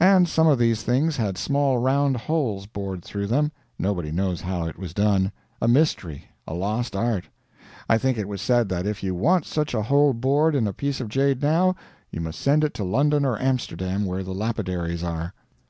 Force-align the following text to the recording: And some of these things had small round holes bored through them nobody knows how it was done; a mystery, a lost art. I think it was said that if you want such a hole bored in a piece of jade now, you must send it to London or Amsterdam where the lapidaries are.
And 0.00 0.28
some 0.28 0.46
of 0.48 0.58
these 0.58 0.82
things 0.82 1.16
had 1.16 1.38
small 1.38 1.78
round 1.78 2.14
holes 2.18 2.66
bored 2.66 3.02
through 3.02 3.26
them 3.28 3.52
nobody 3.78 4.10
knows 4.12 4.42
how 4.42 4.66
it 4.66 4.78
was 4.78 4.92
done; 4.92 5.32
a 5.62 5.66
mystery, 5.66 6.26
a 6.46 6.52
lost 6.52 6.94
art. 6.94 7.30
I 7.88 7.96
think 7.96 8.18
it 8.18 8.28
was 8.28 8.42
said 8.42 8.68
that 8.68 8.86
if 8.86 9.02
you 9.02 9.14
want 9.14 9.46
such 9.46 9.72
a 9.72 9.84
hole 9.84 10.12
bored 10.12 10.54
in 10.54 10.66
a 10.66 10.74
piece 10.74 11.00
of 11.00 11.08
jade 11.08 11.40
now, 11.40 11.74
you 12.10 12.20
must 12.20 12.38
send 12.42 12.64
it 12.64 12.74
to 12.74 12.84
London 12.84 13.24
or 13.24 13.40
Amsterdam 13.40 14.04
where 14.04 14.22
the 14.22 14.34
lapidaries 14.34 15.02
are. 15.02 15.32